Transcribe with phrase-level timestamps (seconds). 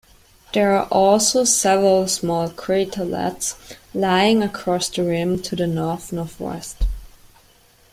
[0.55, 3.53] There are also several small craterlets
[3.93, 6.77] lying across the rim to the north-northwest.